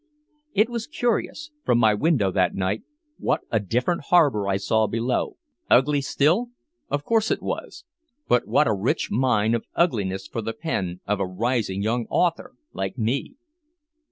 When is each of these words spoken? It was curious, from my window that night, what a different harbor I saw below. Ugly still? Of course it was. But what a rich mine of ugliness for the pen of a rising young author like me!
It 0.55 0.67
was 0.67 0.87
curious, 0.87 1.51
from 1.63 1.77
my 1.77 1.93
window 1.93 2.31
that 2.31 2.55
night, 2.55 2.81
what 3.19 3.41
a 3.51 3.59
different 3.59 4.05
harbor 4.05 4.47
I 4.47 4.57
saw 4.57 4.87
below. 4.87 5.37
Ugly 5.69 6.01
still? 6.01 6.49
Of 6.89 7.03
course 7.03 7.29
it 7.29 7.43
was. 7.43 7.85
But 8.27 8.47
what 8.47 8.65
a 8.67 8.73
rich 8.73 9.09
mine 9.11 9.53
of 9.53 9.63
ugliness 9.75 10.25
for 10.27 10.41
the 10.41 10.53
pen 10.53 11.01
of 11.05 11.19
a 11.19 11.27
rising 11.27 11.83
young 11.83 12.07
author 12.09 12.55
like 12.73 12.97
me! 12.97 13.35